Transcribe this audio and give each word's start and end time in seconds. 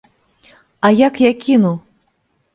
А 0.89 0.91
як 1.01 1.21
я 1.25 1.31
кіну? 1.45 1.77